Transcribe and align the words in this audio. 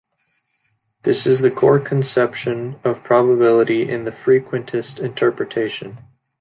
This 1.03 1.27
is 1.27 1.41
the 1.41 1.51
core 1.51 1.79
conception 1.79 2.79
of 2.83 3.03
probability 3.03 3.87
in 3.87 4.03
the 4.03 4.11
frequentist 4.11 4.99
interpretation. 4.99 5.99